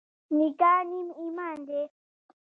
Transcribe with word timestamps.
نکاح 0.37 0.77
نیم 0.89 1.07
ایمان 1.21 1.57
دی. 1.67 1.81